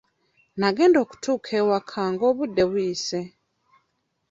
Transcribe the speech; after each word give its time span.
Naagenda 0.57 0.97
okutuuka 1.03 1.49
ewaka 1.61 2.01
nga 2.11 2.23
obudde 2.31 2.63
buyise. 2.69 3.21